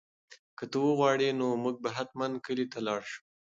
[0.57, 3.21] که ته وغواړې نو موږ به حتماً کلي ته لاړ شو.